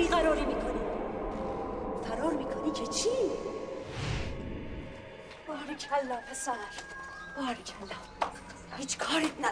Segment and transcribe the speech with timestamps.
[0.00, 0.80] بیقراری می‌کنی.
[2.08, 3.08] فرار می‌کنی که چی؟
[5.46, 6.52] باری کلا پسر
[7.36, 7.96] باری کلا.
[8.78, 9.49] هیچ کاریت ندارم.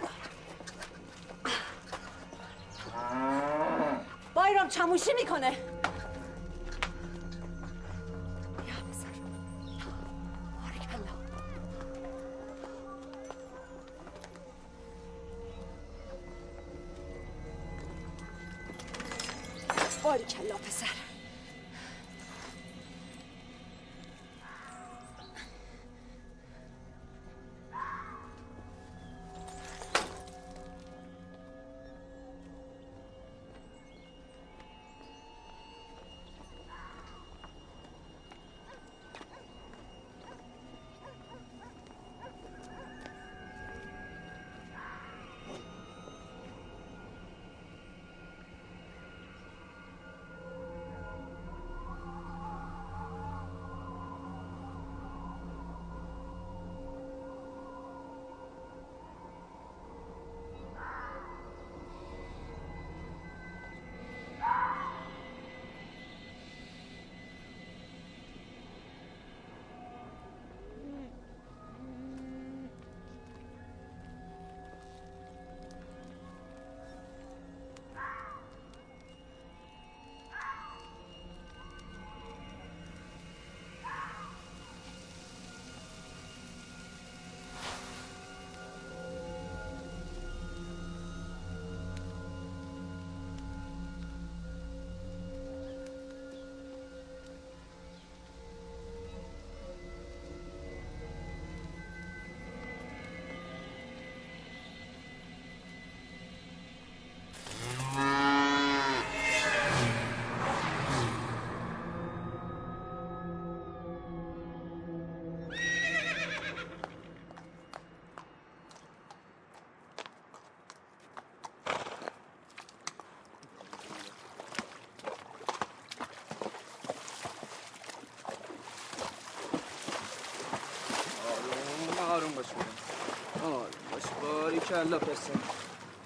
[134.84, 135.32] کلا پسر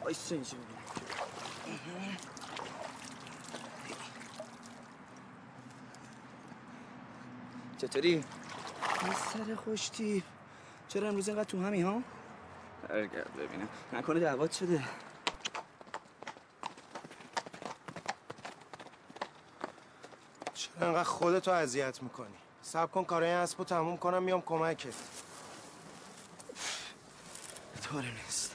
[0.01, 0.57] بایست اینجا
[7.79, 8.25] چطوری؟
[9.33, 10.23] سر خوشتی
[10.89, 12.03] چرا امروز اینقدر تو همی ها؟
[12.89, 13.69] برگرد ببینم.
[13.93, 14.85] نکنه دعوات شده
[20.55, 24.95] چرا انقدر خودتو اذیت می‌کنی؟ سب کن کارای اسبو تموم کنم میام کمکت.
[27.83, 28.52] طوری نیست.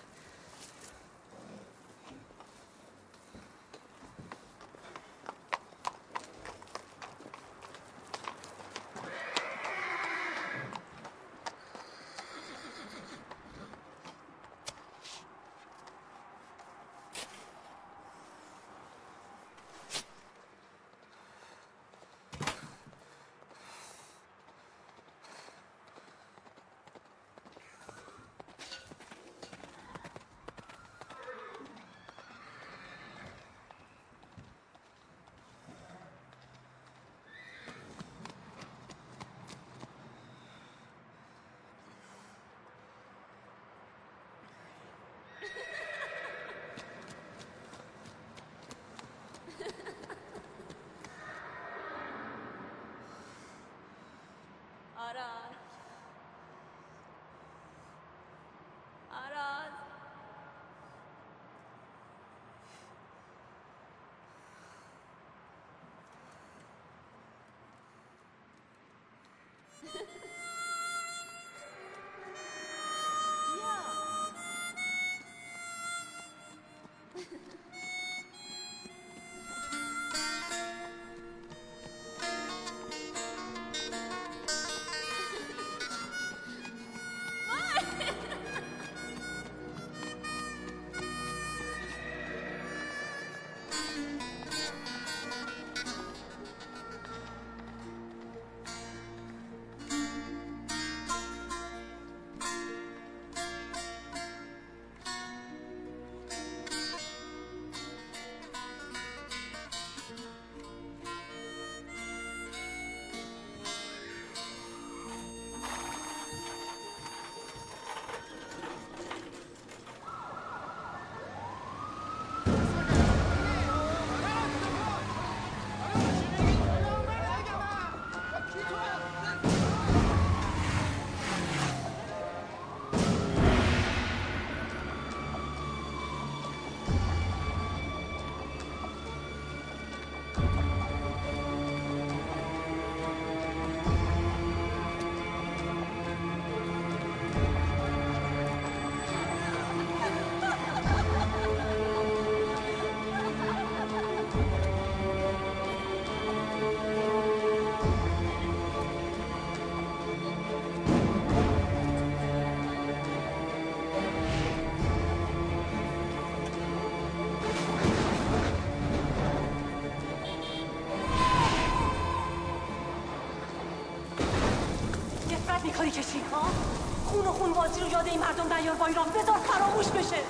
[180.08, 180.22] بشه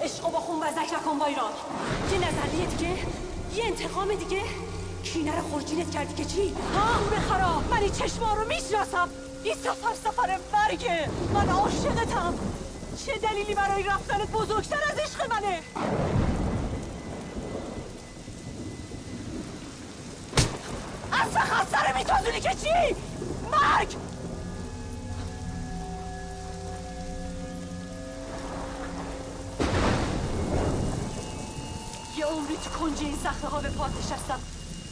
[0.00, 1.50] عشق با خون وزک نکن بایرام
[2.12, 2.90] یه نظریه دیگه
[3.54, 4.42] یه انتقام دیگه.
[5.04, 9.08] کینه رو خورجینت کردی که چی؟ ها به خراب من این چشما رو می‌شناسم.
[9.44, 11.08] این سفر سفر مرگه.
[11.34, 12.34] من عاشقتم.
[13.06, 15.60] چه دلیلی برای رفتنت بزرگتر از عشق منه؟
[21.12, 22.96] از سر میتازونی که چی؟
[23.52, 23.96] مرگ!
[32.28, 34.40] عمری تو کنج این صخره ها به پات نشستم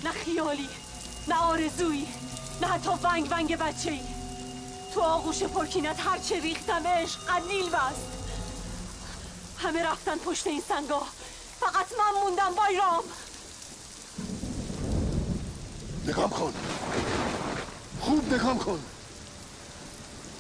[0.05, 0.69] نه خیالی
[1.29, 2.09] نه آرزویی
[2.61, 4.01] نه حتی ونگ ونگ بچه ای
[4.97, 8.07] تو آغوش پرکینت هرچه ریختم عشق قلیل بست.
[9.59, 11.03] همه رفتن پشت این سنگا.
[11.61, 13.05] فقط من موندم بایرام.
[16.07, 16.55] نگام کن.
[18.01, 18.81] خوب نگام کن.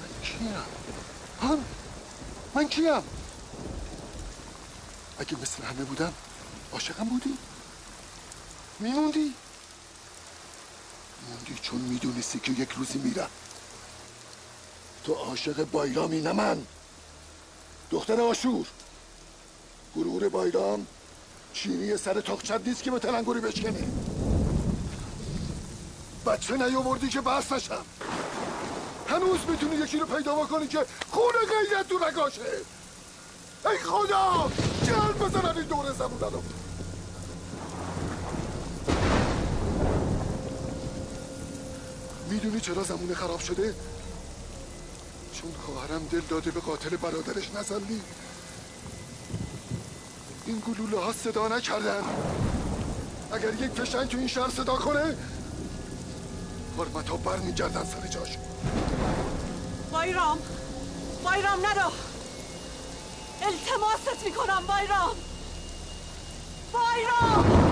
[0.00, 0.54] من کیم؟
[1.42, 1.58] هم؟
[2.54, 3.02] من کیم؟
[5.18, 6.12] اگه مثل همه بودم
[6.72, 7.38] عاشقم بودی؟
[8.80, 9.34] میموندی؟
[11.28, 13.30] موندی چون می‌دونستی که یک روزی میرم.
[15.04, 16.66] تو عاشق بایرامی نه من.
[17.90, 18.66] دختر آشور.
[19.96, 20.86] گرور بایرام
[21.52, 23.88] چینی سر تاقچت نیست که به تلنگوری بشکنه
[26.26, 27.84] بچه نیاوردی که بس نشم.
[29.08, 32.42] هنوز می‌تونی یکی رو پیدا بکنی که خون غیرت تو رگاشه
[33.66, 34.50] ای خدا!
[34.82, 36.42] جل بزنن این دور زمونن رو
[42.30, 43.74] می‌دونی چرا زمونه خراب شده؟
[45.32, 48.00] چون خواهرم دل داده به قاتل برادرش نزنی.
[50.46, 52.02] این گلوله ها صدا نکردن.
[53.32, 55.16] اگر یک فشنگ تو این شهر صدا کنه
[56.78, 58.38] حرمتا بر میگردن سر جاش.
[59.92, 60.38] بایرام
[61.24, 62.15] بایرام نرو.
[63.42, 65.16] التماست می‌کنم بایرام.
[66.72, 67.66] بایرام!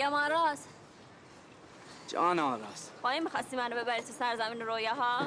[0.00, 0.66] میگم آراز
[2.08, 5.20] جان آراز با این می‌خواستی منو ببری تو سرزمین رویاها؟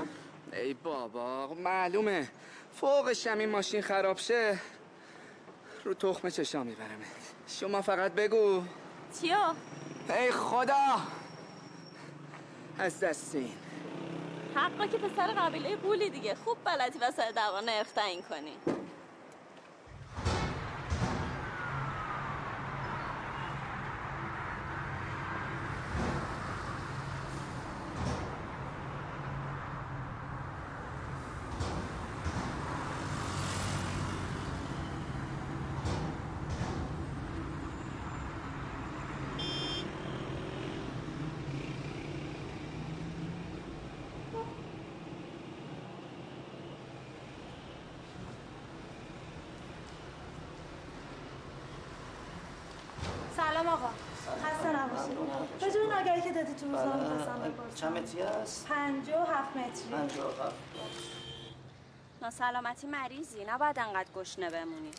[0.54, 2.28] ای بابا خب معلومه.
[2.76, 4.60] فوقش هم این ماشین خراب شه
[5.84, 7.06] رو تخم چشا میبرمه
[7.48, 8.64] شما فقط بگو.
[9.22, 9.36] چیو؟
[10.10, 10.96] ای خدا!
[12.80, 13.54] از دستین
[14.56, 16.36] حقا که پسر قبیله قولی دیگه.
[16.36, 18.58] خوب بلدی وسط دعوا نرخ تعیین کنی
[53.38, 53.90] سلام آقا
[54.44, 55.18] خسته نباشید
[55.62, 57.42] بدون آگهی که دادی تو روزنامه خواستم
[57.76, 59.90] چند متری است؟ پنج و هفت متری.
[59.92, 60.56] پنجاه و هفت.
[62.22, 64.92] ناسلامتی مریضی نباید انقدر گشنه بمونی.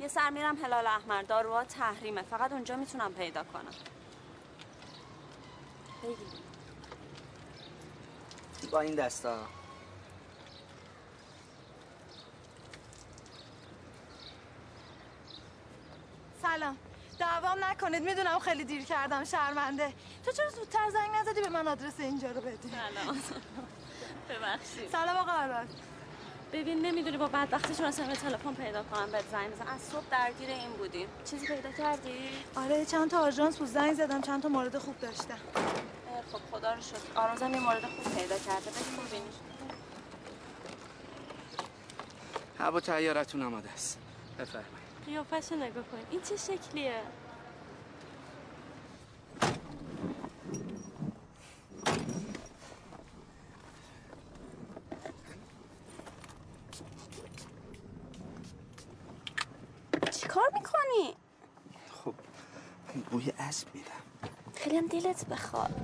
[0.00, 3.74] یه سر میرم هلال احمر داروها تحریمه فقط اونجا می‌تونم پیدا کنم.
[6.02, 6.16] بگی.
[8.70, 9.38] با این دستا
[16.42, 16.76] سلام
[17.18, 19.92] دعوام نکنید می‌دونم خیلی دیر کردم شرمنده.
[20.24, 22.70] تو چرا زودتر زنگ نزدی؟ به من آدرس اینجا رو بدی.
[22.70, 23.16] سلام.
[24.28, 24.90] ببخشید.
[24.92, 25.68] سلام آقا آراز
[26.52, 30.48] ببین نمی‌دونی با بدبختیشون اصلا به تلفن پیدا کنم بهت زنگ بزن از صبح درگیر
[30.50, 33.68] این بودیم چیزی پیدا کردی؟ آره چند تا آژانس بود.
[33.68, 35.38] زنگ زدم چند تا مورد خوب داشتم.
[36.32, 37.20] خب خدا رو شکر.
[37.20, 38.70] آرازم یه مورد خوب پیدا کرده.
[38.70, 39.34] بگیم ببینیش
[42.58, 43.98] هوا تیارتون آماده است.
[44.38, 44.73] بفرمایید.
[45.06, 45.98] قیافش نگاه کن.
[46.10, 47.02] این چه شکلیه؟
[60.10, 61.16] چیکار می‌کنی؟
[61.90, 62.14] خب
[63.10, 63.90] بوی اسب میدم.
[64.54, 65.80] خیلی هم دلت بخواد.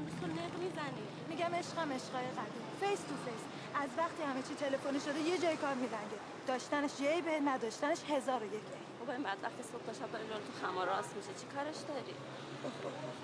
[0.00, 1.04] امروز تو نق می‌زنی.
[1.28, 3.42] میگم عشقم عشقای قدیم face to face
[3.82, 6.18] از وقتی همه چی تلفنی شده یه جای کار میلنگه.
[6.46, 8.98] داشتنش یه به نداشتنش هزار و یک عیب.
[9.00, 12.14] بابا این بدبخت صبح تا شب داره تو خمار راست میشه چی کارش داری؟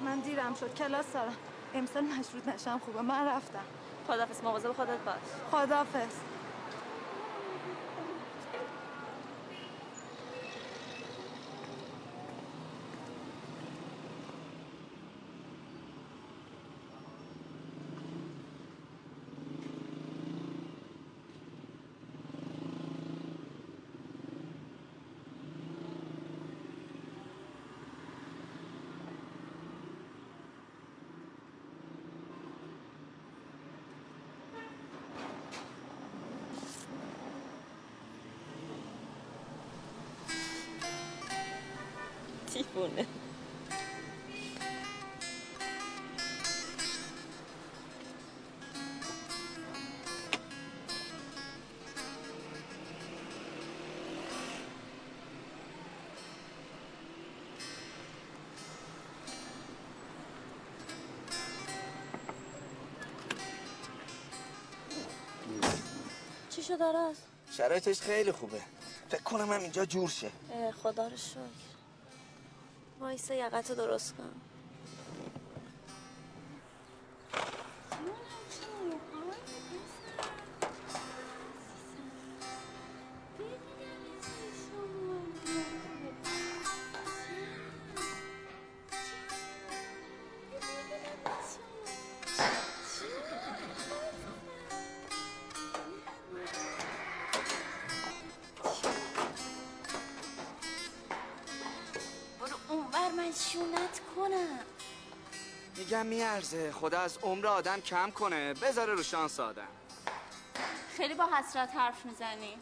[0.05, 0.75] من دیرم شد.
[0.75, 1.37] کلاس دارم.
[1.75, 3.03] امسال مشروط نشم خوبه.
[3.03, 3.65] من رفتم.
[4.09, 4.43] خدافظ.
[4.43, 5.27] مواظب خودت باش.
[5.53, 6.15] خدافظ.
[42.57, 43.07] دیوونه
[66.51, 67.17] چی شد آراز؟
[67.57, 68.61] شرایطش خیلی خوبه.
[69.11, 70.31] فکر کنم هم اینجا جور شه.
[70.83, 71.76] خدا رو شکر.
[73.01, 74.46] وایسا یقتو درست کن.
[106.53, 108.55] میگم میارزه خدا از عمر آدم کم کنه.
[108.55, 109.69] بذاره رو شانس آدم.
[110.97, 112.59] خیلی با حسرت حرف می‌زنی.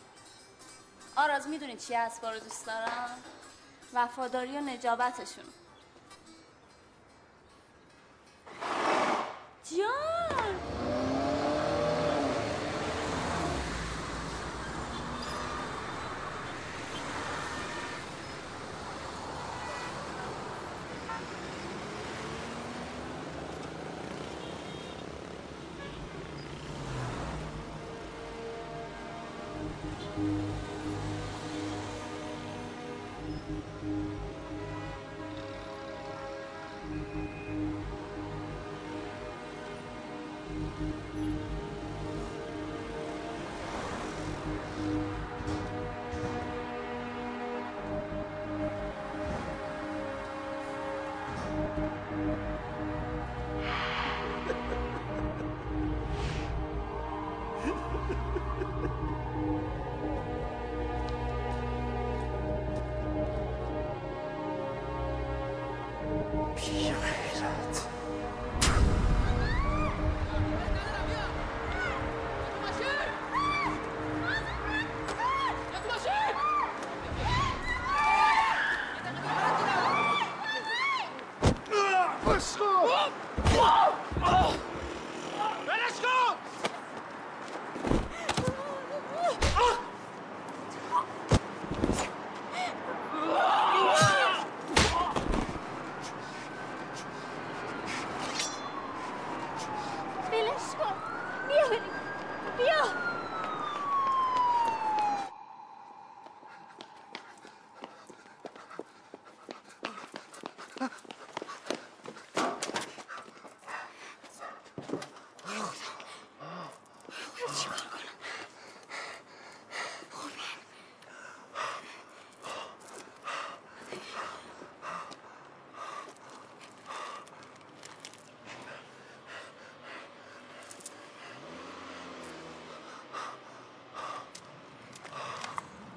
[1.17, 3.19] آراز می‌دونی چی اسبا رو دوست دارم.
[3.95, 5.45] وفاداری و نجابتشون.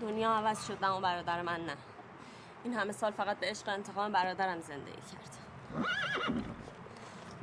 [0.08, 1.78] دنیا عوض شد اما برادر من نه.
[2.64, 5.38] این همه سال فقط به عشق انتقام برادرم زندگی کرد.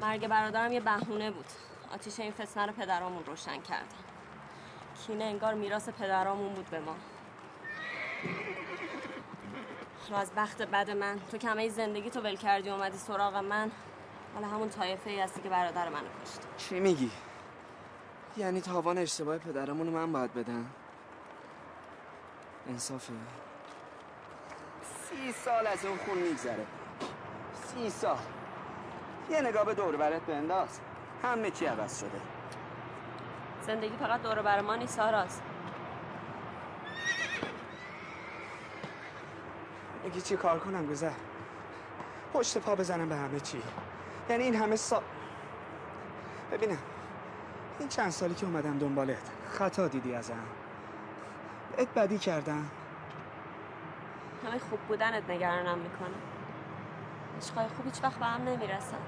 [0.01, 1.45] مرگ برادرم یه بهونه بود.
[1.95, 3.87] آتیش این فتنه رو پدرامون روشن کردن
[5.07, 6.95] کینه انگار میراث پدرامون بود به ما.
[10.11, 13.71] رو از بخت بد من تو کمه زندگی تو ول کردی اومدی سراغ من
[14.35, 17.11] حالا همون طایفه ای هستی که برادر منو کشت چی میگی؟
[18.37, 20.67] یعنی تاوان اشتباه پدرمون رو من باید بدم؟
[22.69, 23.13] انصافه.
[24.83, 26.67] سی سال از اون خون میگذره.
[27.55, 28.19] سی سال.
[29.31, 30.81] یه نگاه به دور برت بنداز.
[31.23, 32.21] همه چی عوض شده.
[33.67, 35.41] زندگی فقط دور بر ما نیست آراز
[40.05, 41.11] میگی چی کار کنم گذر.
[42.35, 43.63] پشت پا بزنم به همه چی.
[44.31, 45.03] یعنی این همه سال
[46.53, 46.79] ببینم.
[47.79, 50.47] این چند سالی که اومدم دنبالت خطا دیدی ازم.
[51.79, 52.67] ات بدی کردم
[54.47, 56.15] همه خوب بودنت نگرانم می‌کنه
[57.43, 58.99] عشقای خوب هیچ وقت به هم نمی‌رسن.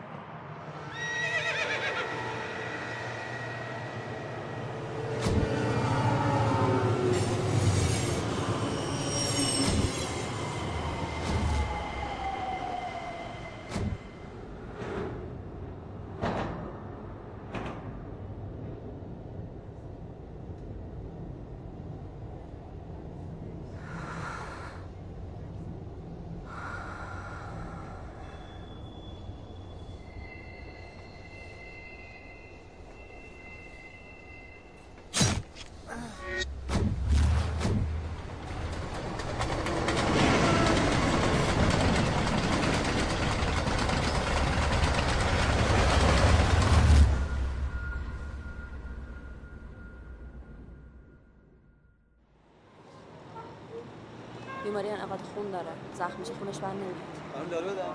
[54.76, 55.72] بیماری انقدر خون داره.
[55.94, 56.94] زخم میشه خونش بند نمیاد
[57.34, 57.94] خانم دارو بدم.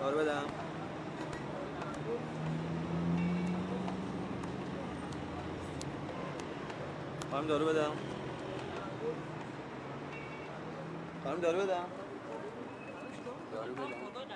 [0.00, 0.42] دارو بدم.
[7.30, 7.92] خانم دارو بدم.
[11.24, 11.84] خانم دارو بدم.
[13.52, 13.84] دارو بدم.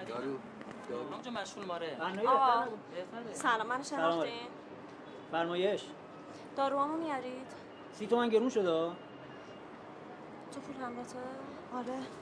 [0.08, 0.38] دارو.
[0.88, 1.96] دارو اونجا مشغول ماره.
[2.26, 2.64] آقا
[3.32, 4.32] سلام من شناختین
[5.32, 5.84] فرمایش.
[6.56, 7.46] داروامو میارید؟
[7.92, 8.90] سی تومن گرون شده.
[10.52, 11.18] تو پول همراته
[11.74, 12.21] آره.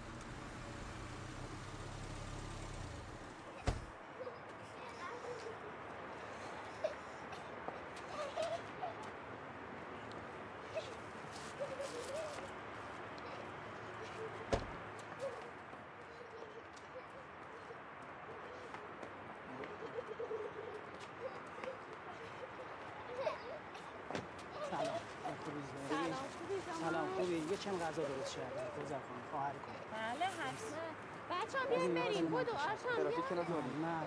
[25.89, 27.07] سلام خوبی سلام.
[27.17, 28.43] خوبی؟ یه چند غذا درست شده؟
[28.85, 30.81] گذر کن خواهر کن بله حتما.
[31.29, 32.35] بچه هم بیاین بریم.
[32.35, 32.47] آرشان
[32.95, 34.03] بیا نه.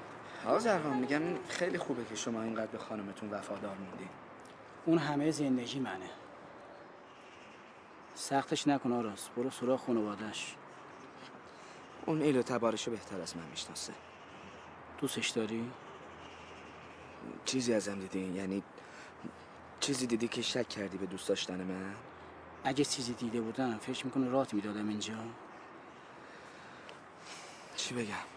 [0.47, 4.09] آقا زرقان میگم خیلی خوبه که شما اینقدر به خانمتون وفادار موندین.
[4.85, 6.11] اون همه زندگی منه.
[8.15, 9.29] سختش نکن آراز.
[9.37, 10.57] برو سراغ خانوادش
[12.07, 13.93] اون ایلو تبارشو بهتر از من می‌شناسه.
[14.99, 15.71] دوستش داری؟
[17.45, 18.63] چیزی ازم دیدی؟ یعنی
[19.81, 21.95] چیزی دیدی که شک کردی به دوست داشتن من؟
[22.65, 25.15] اگه چیزی دیده بودم فکر می‌کنه رات می‌دادم اینجا؟
[27.77, 28.34] چی بگم؟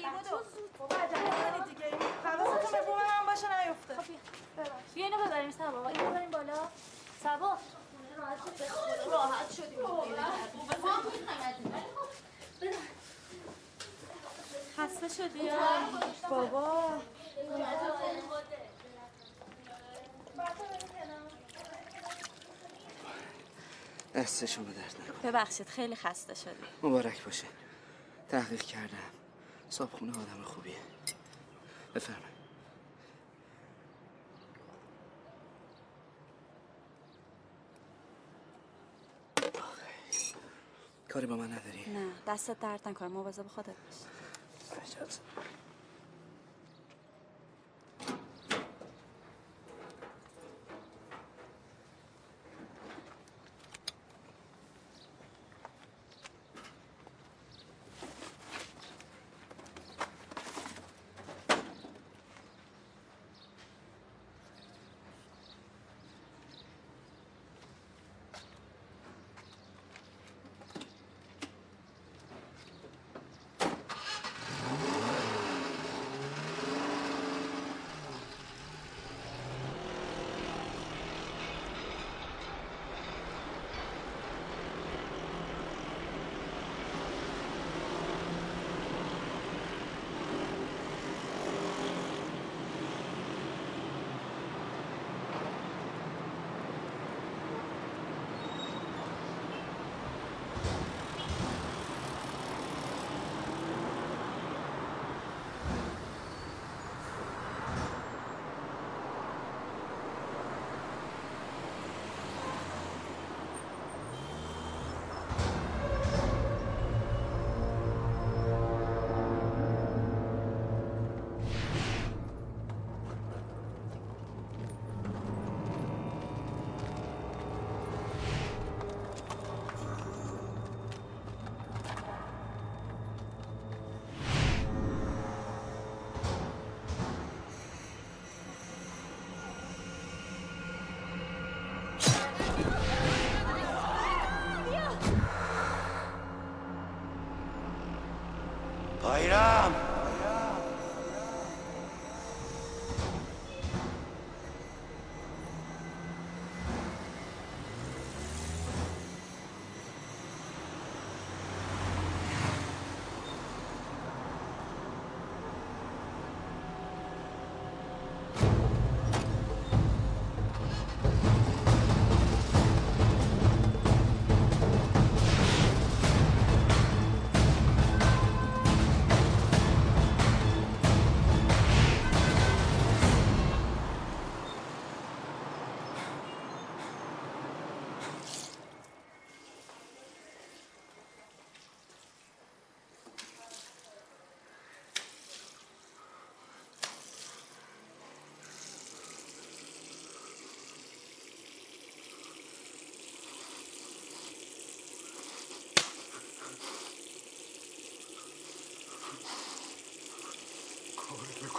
[0.00, 0.44] بگی بودو
[0.78, 4.12] بابا عجله دیگه حواستون به بوم من باشه نیفته
[4.94, 5.88] بیا اینو ببریم سبا.
[5.88, 6.68] اینو ببریم بالا.
[7.22, 7.58] سبا.
[9.10, 9.78] راحت شدیم.
[14.78, 15.50] خسته شدی؟
[16.30, 16.90] بابا.
[24.14, 26.66] دستشون به درد نکن ببخشید خیلی خسته شدی.
[26.82, 27.46] مبارک باشه.
[28.30, 29.19] تحقیق کردم.
[29.70, 30.76] صابخونه آدم خوبیه
[31.94, 32.40] بفرمایید
[39.54, 39.86] آخه.
[41.08, 43.66] کاری با من نداری؟ نه دستت درد نکنه مواظب خودت
[44.70, 44.96] باش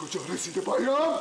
[0.02, 1.20] کجا رسیده بایرام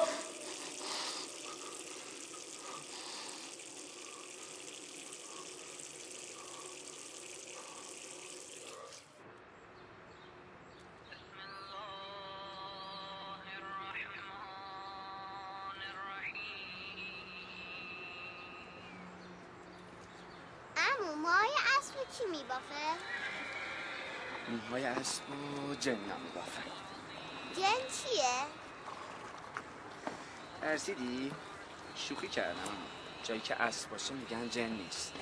[22.19, 22.97] کی میبافه؟
[24.49, 26.63] موهای اسب و جنا میبافن
[27.57, 28.60] جن چیه؟
[30.61, 31.33] ترسیدی؟
[31.97, 32.77] شوخی کردم
[33.23, 35.13] جایی که اسب باشه میگن جن نیست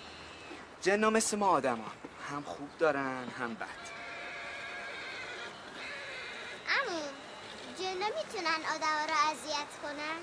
[0.80, 1.84] جنا مثل ما آدم
[2.30, 3.68] هم خوب دارن هم بد
[6.68, 7.00] امو
[7.78, 10.20] جنا می‌تونن آدم رو اذیت کنن؟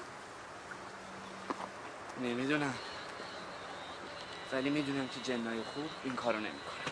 [2.22, 2.76] نمی‌دونم
[4.52, 6.86] ولی می‌دونم که جنای خوب این کارو نمی‌کنن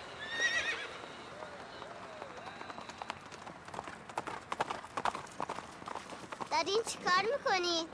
[6.51, 7.87] دارین چیکار می‌کنین؟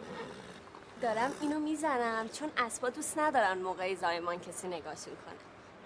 [1.02, 5.36] دارم اینو می‌زنم چون اسبا دوست ندارن موقع زایمان کسی نگاهشون کنه.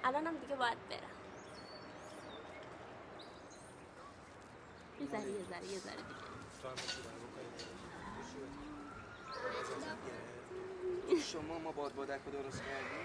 [0.04, 0.99] الانم دیگه باید برم.
[4.99, 5.95] یه ذره یه ذره یه ذره
[11.08, 11.21] دیگه.
[11.21, 13.04] شما ما باد بادک رو درست کردیم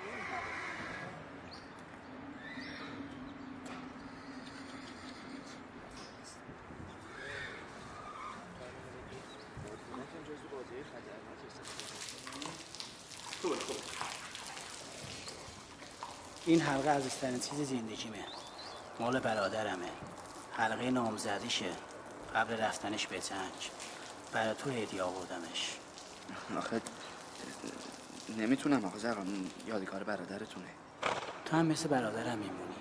[16.47, 18.25] این حلقه عزیزترین چیز زندگیمه.
[19.01, 19.91] مال برادرمه.
[20.53, 21.73] حلقه نامزدیشه.
[22.35, 23.71] قبل رفتنش به تنگ.
[24.33, 25.77] برای تو هدیه آوردمش.
[26.59, 26.81] آخه
[28.39, 30.69] نمی‌تونم آقا زران یادگار برادرتونه.
[31.45, 32.78] تو هم مثل برادرم میمونی.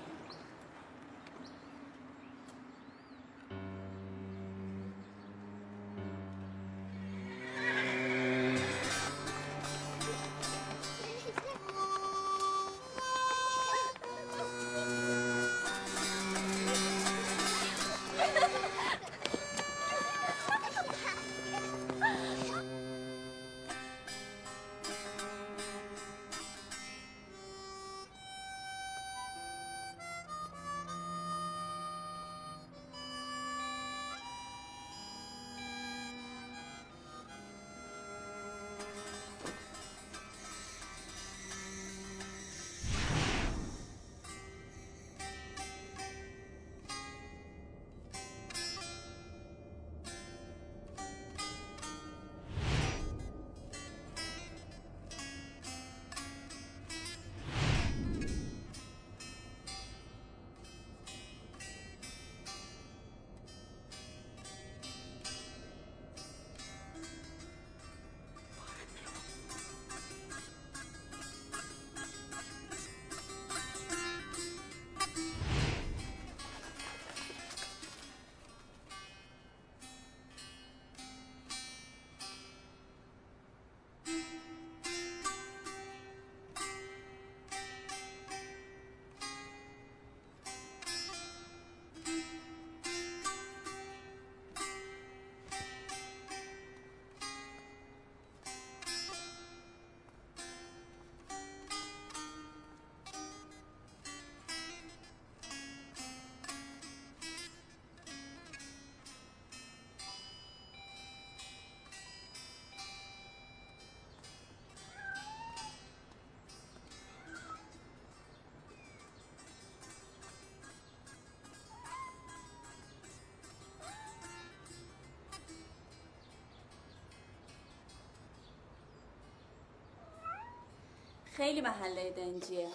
[131.38, 132.68] خیلی محله دنجیه.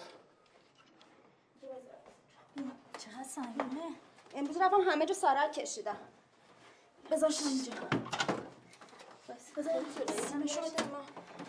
[2.97, 3.95] چقدر سنگینه.
[4.35, 5.97] امروز رفتم همه جو سارک کشیدم.
[7.11, 7.73] بذارش اینجا.
[9.57, 9.73] بذار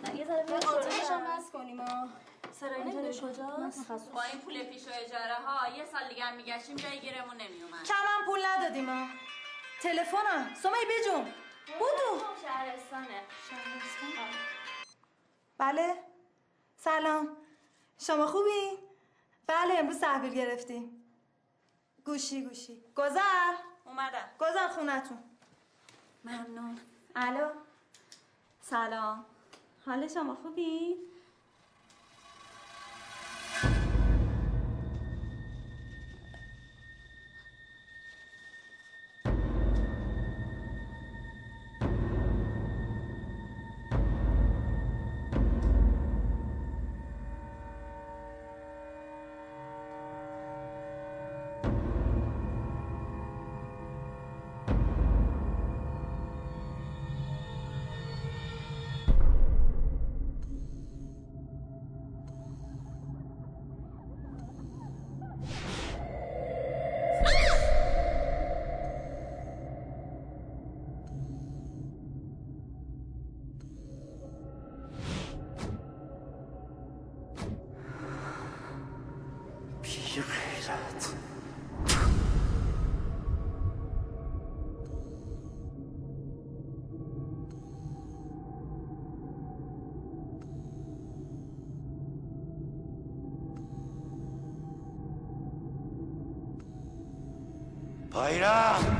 [0.04, 1.76] نه یه ذره بس کنیم
[4.14, 7.84] با این پول پیش و اجاره ها یه سال دیگه هم میگشتیم جای گیرمون نمیومد
[7.84, 9.06] کم هم پول ندادیم ها.
[9.82, 10.54] تلفنم.
[10.62, 11.24] سمی بجون
[11.78, 12.24] بودو.
[12.42, 13.22] شهرستانه
[15.58, 16.03] بله.
[16.84, 17.36] سلام.
[17.98, 18.78] شما خوبی؟
[19.46, 21.04] بله امروز تحویل گرفتیم.
[22.06, 22.84] گوشی گوشی.
[22.96, 23.54] گذر.
[23.84, 24.28] اومدم.
[24.40, 25.18] گذر خونتون.
[26.24, 26.78] ممنون.
[27.16, 27.48] الو.
[28.60, 29.24] سلام.
[29.86, 30.96] حال شما خوبی؟
[80.14, 80.22] You.
[98.14, 98.93] Bayram!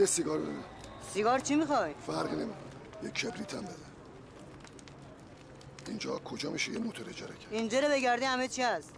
[0.00, 0.50] یه سیگار بده
[1.14, 2.54] سیگار چی می‌خوای؟ فرقی نمی‌کنه.
[3.02, 3.74] یه کبریت هم بده
[5.88, 8.92] اینجا کجا میشه یه موتور اجاره کرد؟ اینجا رو بگردی همه چی هست.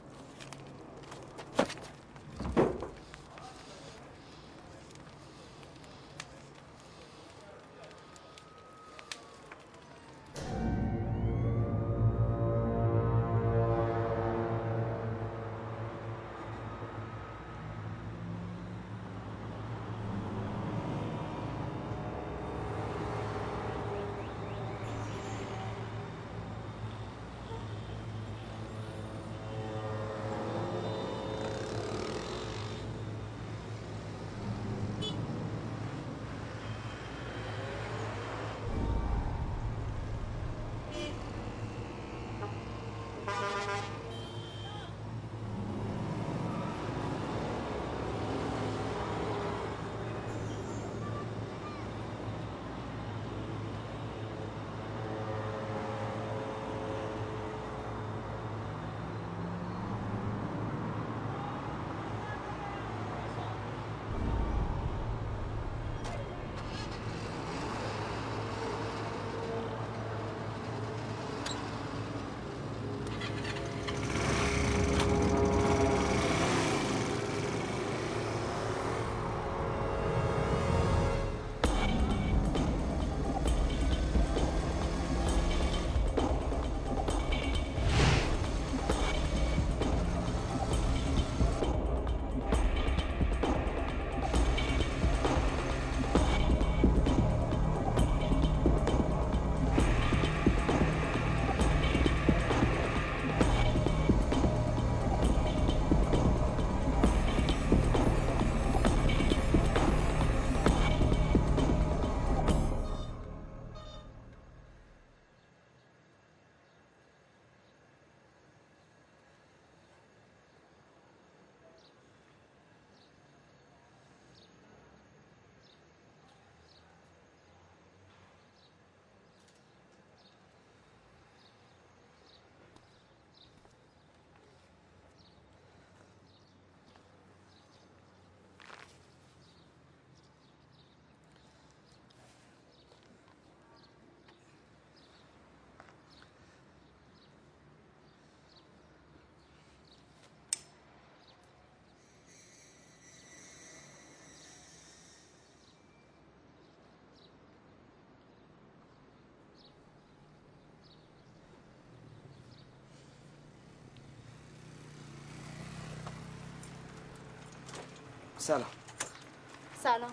[169.82, 170.12] سلام.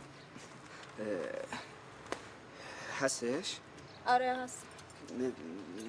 [3.00, 3.58] هستش؟
[4.06, 4.64] آره هست.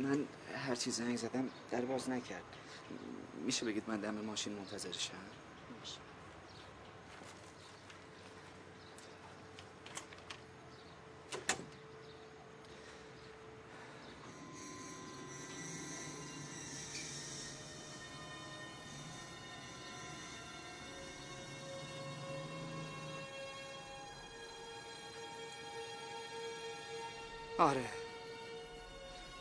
[0.02, 0.26] من
[0.56, 2.42] هر چی زنگ زدم در باز نکرد.
[3.44, 5.12] میشه بگید من دم ماشین منتظرشم؟
[27.60, 27.84] آره.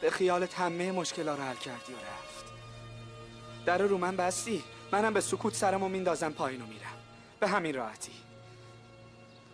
[0.01, 2.45] به خیالت همه مشکلا رو حل کردی و رفت.
[3.65, 6.97] در رو من بستی منم به سکوت سرمو میندازم پایین و میرم.
[7.39, 8.11] به همین راحتی.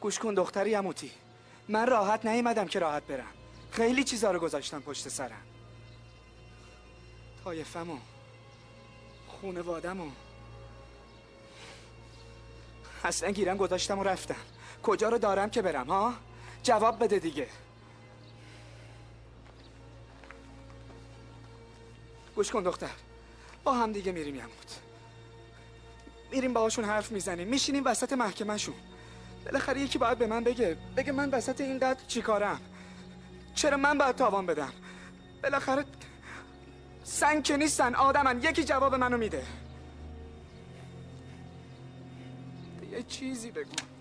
[0.02, 1.12] گوش کن دختری یموتی
[1.70, 3.34] من راحت نیومدم که راحت برم.
[3.72, 5.44] خیلی چیزا رو گذاشتم پشت سرم.
[7.44, 7.98] تایفمو
[9.28, 10.12] خونوادمو.
[13.04, 14.36] اصلا گیرم گذاشتم و رفتم.
[14.84, 16.14] کجا رو دارم که برم ها؟
[16.64, 17.48] جواب بده دیگه.
[22.36, 22.90] گوش کن دختر.
[23.64, 24.80] با هم دیگه میریم یموت.
[26.32, 27.48] میریم باهاشون حرف می‌زنیم.
[27.48, 28.76] میشینیم وسط محکمهشون.
[29.46, 32.62] بالاخره یکی باید به من بگه بگه من وسط اینقدر چیکارم
[33.56, 34.74] چرا من باید تاوان بدم؟
[35.44, 35.86] بالاخره
[37.04, 38.44] سنگ که نیستن آدمن.
[38.44, 39.44] یکی جواب منو میده.
[42.92, 43.95] یه چیزی بگو.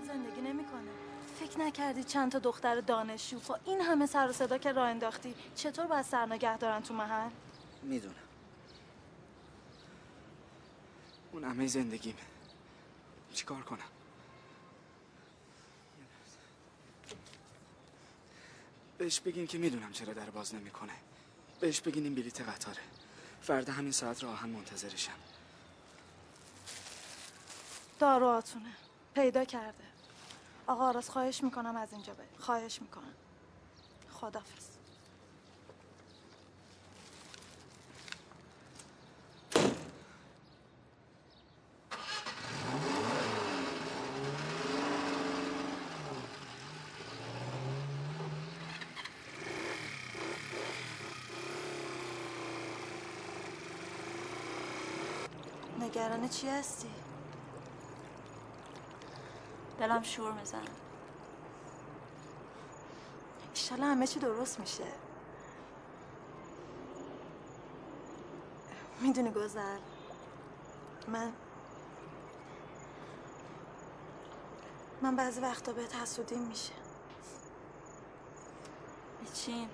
[0.00, 0.90] گذر زندگی نمی‌کنه.
[1.40, 5.34] فکر نکردی چند تا دختر دانشجو؟ با این همه سر و صدا که راه انداختی
[5.56, 7.30] چطور باید سر نگه دارن تو محل؟
[7.82, 8.14] می‌دونم.
[11.32, 12.18] اون همه زندگیمه
[13.32, 13.78] چیکار کنم؟
[18.98, 20.92] بهش بگین که می‌دونم چرا در باز نمی‌کنه.
[21.60, 22.82] بهش بگین این بلیت قطاره.
[23.42, 25.12] فردا همین ساعت راهن منتظرشم.
[27.98, 28.72] داروهاتونه.
[29.14, 29.89] پیدا کرده.
[30.70, 33.14] آقا آراز خواهش می‌کنم از اینجا بری خواهش می‌کنم.
[34.12, 34.68] خدافز
[55.80, 56.99] نگران چی هستی؟
[59.80, 60.70] دلم شور می‌زنه.
[63.54, 64.84] ایشالا همه چی درست میشه.
[69.00, 69.78] می‌دونی گذر
[71.08, 71.32] من
[75.02, 76.74] من بعضی وقتا به حسودیم میشه.
[79.34, 79.68] چین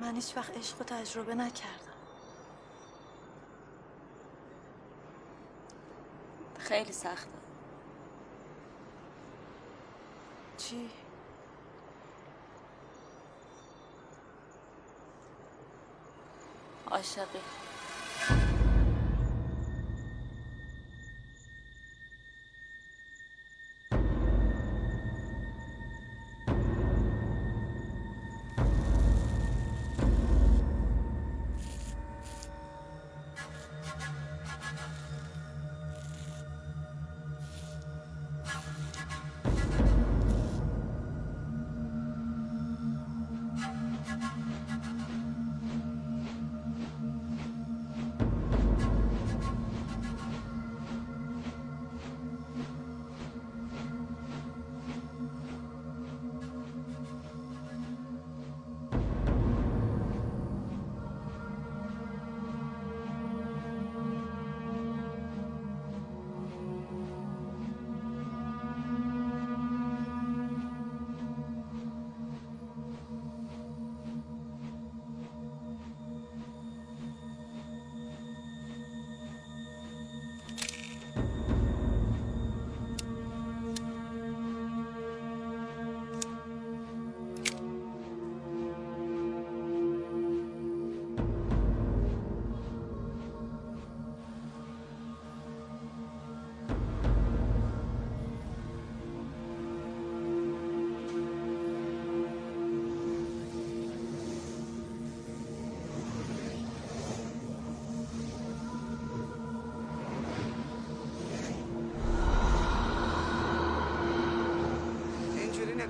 [0.00, 1.91] من هیچ وقت عشق رو تجربه نکردم.
[6.72, 7.38] خیلی سخته
[10.58, 10.90] چی؟
[16.90, 17.40] عاشقی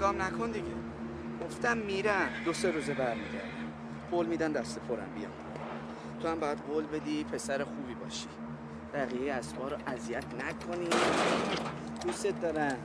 [0.03, 0.67] نگام نکن دیگه.
[1.45, 3.73] گفتم میرن دو سه روزه برمیگردم.
[4.11, 5.33] قول میدن دست پرم بیام.
[6.23, 8.29] تو هم باید قول بدی پسر خوبی باشی.
[8.95, 10.89] بقیه اسبا رو اذیت نکنی.
[12.05, 12.77] دوست دارن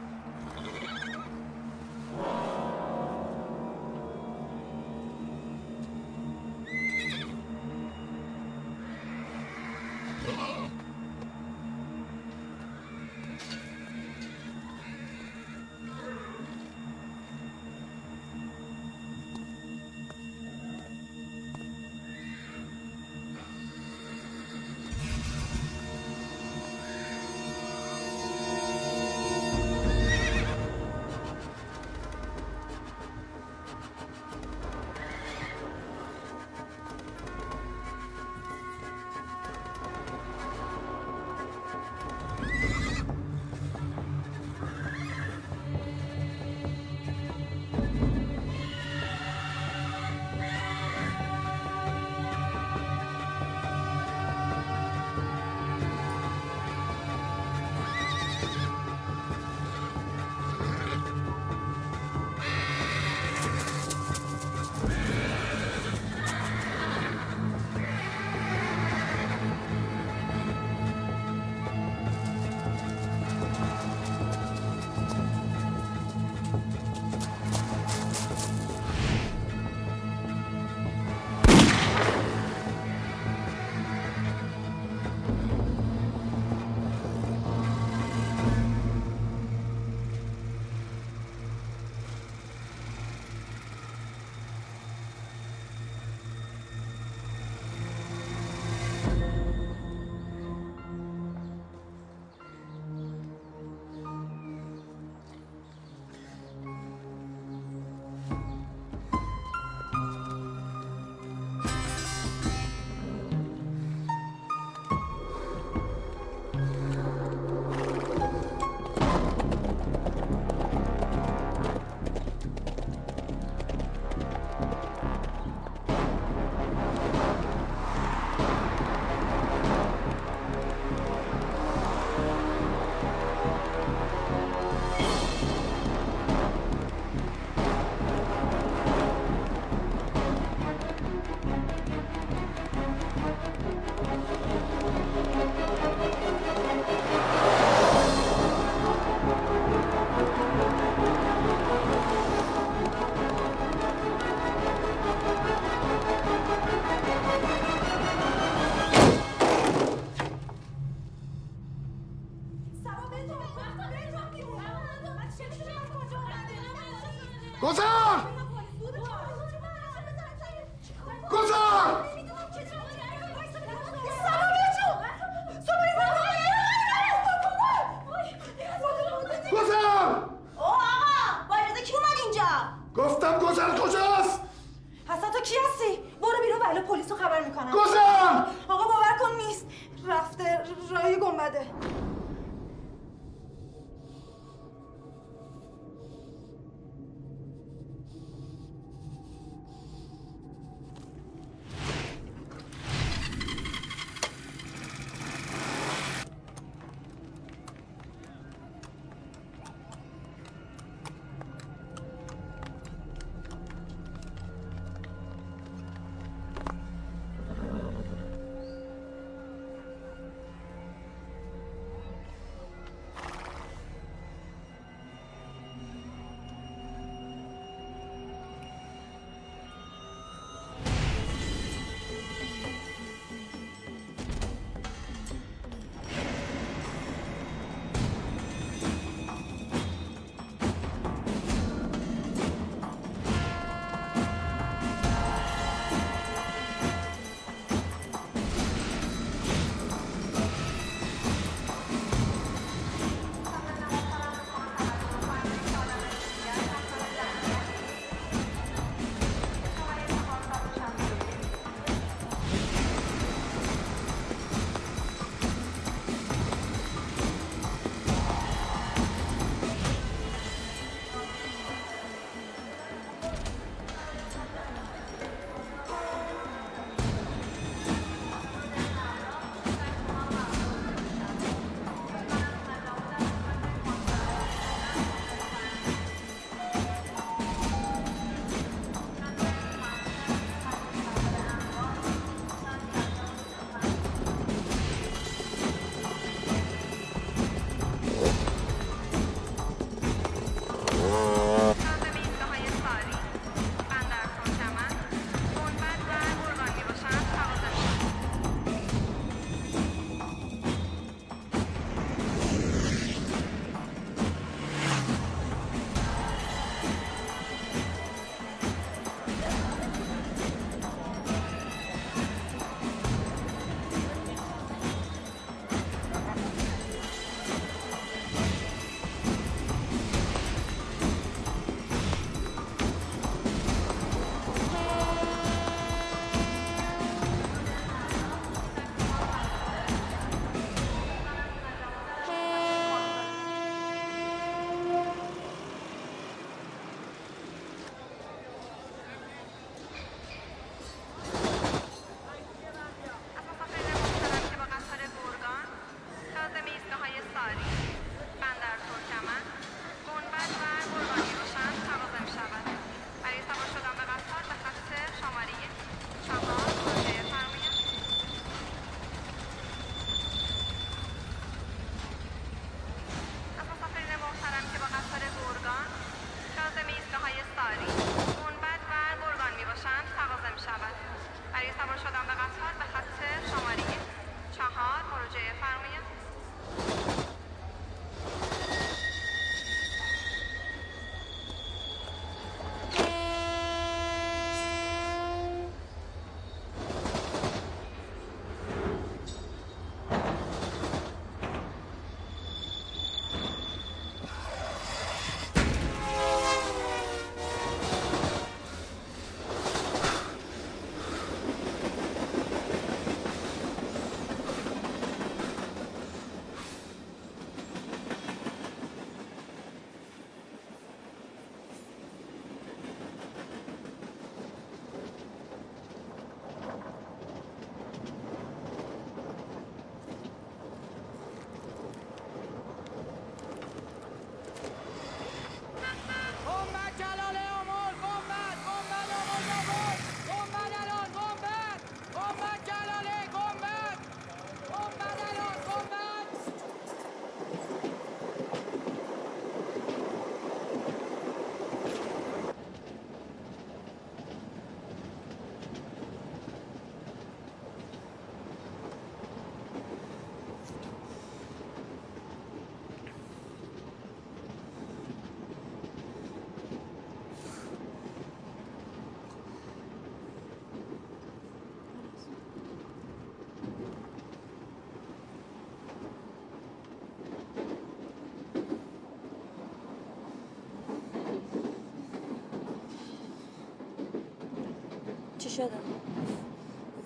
[485.58, 485.70] شده.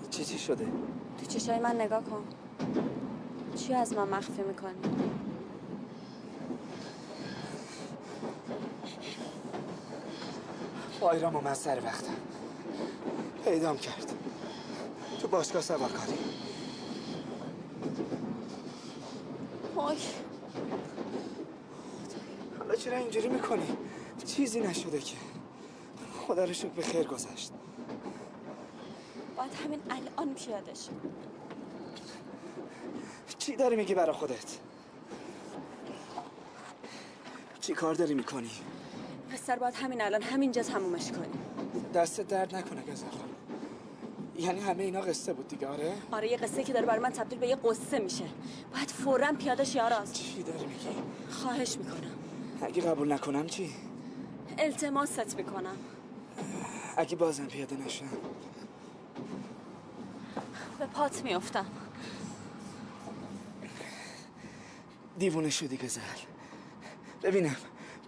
[0.09, 0.65] چی چی شده؟
[1.19, 2.23] تو چشای من نگاه کن.
[3.55, 4.75] چی از من مخفی می‌کنی؟
[11.01, 12.13] بایرام من سر وقتم.
[13.45, 14.13] پیدام کرد.
[15.21, 16.13] تو باشگاه سوارکاری
[19.75, 19.97] وای.
[22.59, 23.77] حالا چرا اینجوری می‌کنی؟
[24.25, 25.15] چیزی نشده که.
[26.27, 27.51] خدا رو شکر به خیر گذشت.
[29.51, 30.91] باید همین الان پیاده شد
[33.37, 34.57] چی داری میگی برا خودت؟
[37.61, 38.51] چی کار داری می‌کنی؟
[39.47, 41.39] رو باید همین الان همینجا تمومش کنی.
[41.93, 43.05] دست درد نکنه گزر
[44.37, 47.39] یعنی همه اینا قصه بود دیگه آره؟ آره یه قصه که داره برای من تبدیل
[47.39, 48.25] به یه قصه میشه.
[48.73, 50.87] باید فورا پیاده شی آراز چی داری میگی؟
[51.29, 52.11] خواهش می‌کنم.
[52.61, 53.69] اگه قبول نکنم چی؟
[54.57, 55.75] التماست می‌کنم.
[56.97, 58.05] اگه بازم پیاده نشم.
[60.93, 61.65] پات میافتم.
[65.19, 66.01] دیوونه شدی گزل.
[67.23, 67.55] ببینم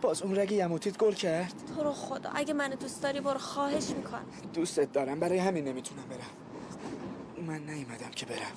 [0.01, 3.89] باز اون رگ یموتیت گل کرد؟ تو رو خدا اگه من دوست داری برو خواهش
[3.89, 4.25] می‌کنم.
[4.53, 7.47] دوستت دارم برای همین نمی‌تونم برم.
[7.47, 8.51] من نیومدم که برم.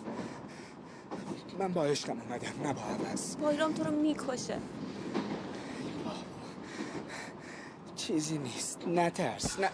[1.58, 3.36] من با عشقم اومدم نه با عوض.
[3.36, 4.58] بایرام تو رو می‌کشه.
[7.96, 8.88] چیزی نیست.
[8.88, 9.70] نترس نه.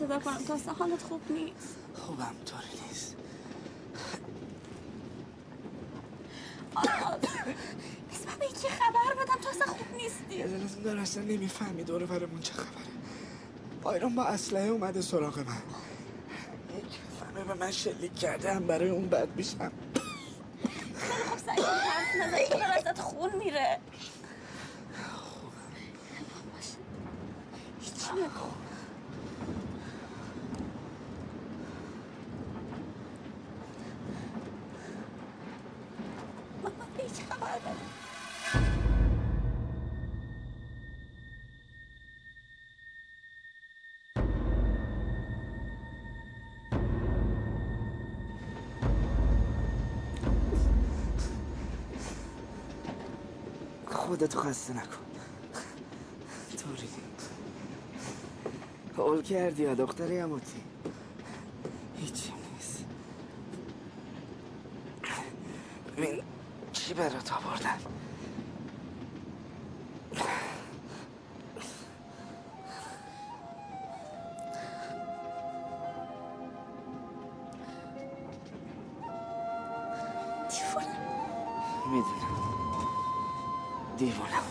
[0.00, 0.44] صدا کنم.
[0.44, 1.76] تا اصلا حالت خوب نیست.
[1.94, 3.16] خوبم طوری نیست.
[8.26, 9.40] من به یکی خبر بدم.
[9.42, 10.34] تو اصلا خوب نیستی.
[10.36, 12.68] یه لازم داره اصلا نمی‌فهمی دور برمون چه خبره.
[13.82, 15.62] بایرام با اسلحه اومده سراغ من.
[16.78, 19.72] یک فهمه به من شلیک کرده هم برای اون بد میشم
[20.96, 23.80] خیلی خوب سعی حرف داره ازت خون میره.
[26.54, 26.78] باشه.
[27.80, 28.54] هیچی نکن
[36.64, 36.72] من
[53.86, 55.04] خودتو خسته نکن.
[56.58, 56.88] طوری.
[58.96, 60.62] قول کردی یا دختر یموتی؟
[61.96, 62.84] هیچی نیست.
[65.96, 66.22] ببین
[66.88, 67.78] چی برات آوردن؟
[81.86, 82.04] می‌دونم.
[83.98, 84.42] دیوونم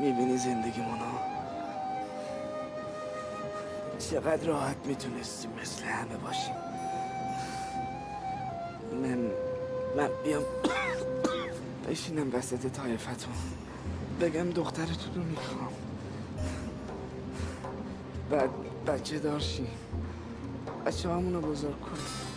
[0.00, 1.04] می‌بینی زندگیمونو؟
[3.98, 6.61] چقدر راحت می‌تونستیم مثل همه باشیم
[10.24, 10.42] بیام.
[11.88, 13.34] بشینم وسط تایفتون
[14.20, 15.72] بگم دخترتون رو می‌خوام.
[18.30, 18.50] بعد
[18.86, 19.66] بچه دارشی
[20.86, 22.32] بچه همونو بزرگ کنیم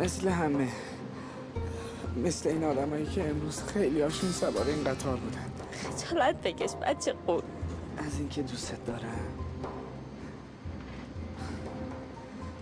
[0.00, 0.68] مثل همه.
[2.24, 5.50] مثل این آدمایی که امروز خیلی هاشون سوار این قطار بودن.
[5.72, 7.42] خجالت بکش بچه قول
[7.98, 9.18] از اینکه دوستت دارم.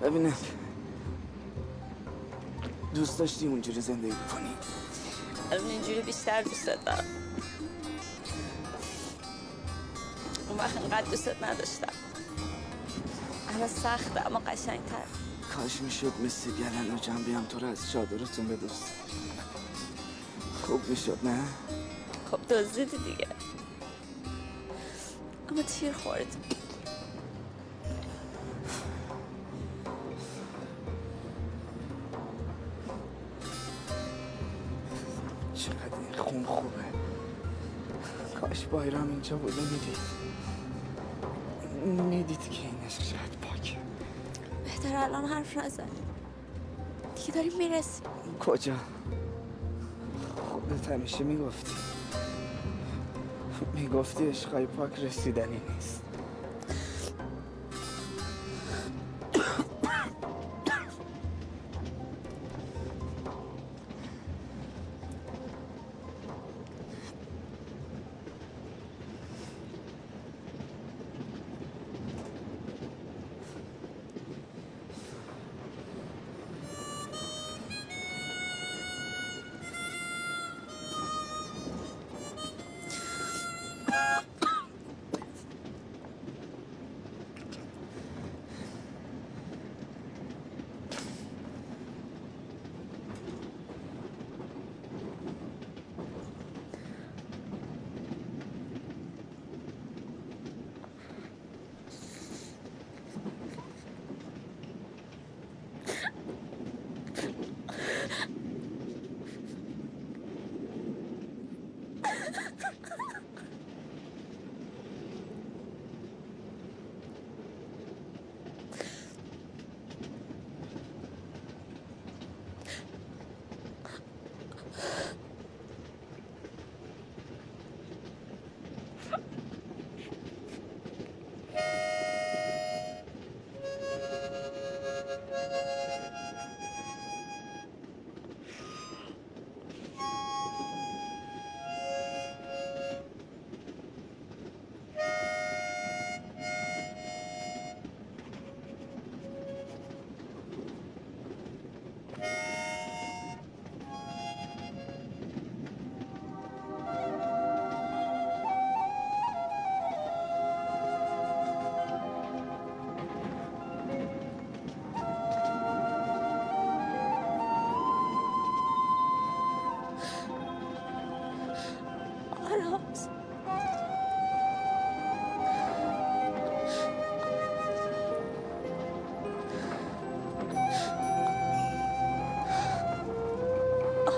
[0.03, 0.33] ببینم.
[2.95, 4.55] دوست داشتی اونجوری زندگی کنی؟
[5.53, 7.05] الان اینجوری بیشتر دوستت دارم.
[10.49, 11.93] اون وقت اینقدر دوستت نداشتم.
[13.49, 15.05] الان سخته اما قشنگتر.
[15.57, 18.85] کاش می‌شد مثل گلن و جمع بیام تو رو از چادرتون به دوست
[20.67, 21.41] خوب می‌شد نه؟
[22.31, 23.29] خب دزدیدی دیگه.
[25.51, 26.37] اما تیر خورد
[39.19, 39.99] اینجا بوده می‌دید
[42.03, 43.77] می‌دید که این عشق پاکه.
[44.65, 45.89] بهتر الان حرف نزن.
[47.17, 48.05] دیگه داریم می‌رسیم.
[48.41, 48.75] کجا؟
[50.51, 51.73] خودت همیشه می‌گفتی.
[53.75, 56.03] می‌گفتی عشقای پاک رسیدنی نیست.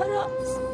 [0.01, 0.70] آراز